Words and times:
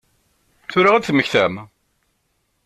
Tura 0.71 0.93
i 0.95 0.99
d-temmektam? 1.01 1.53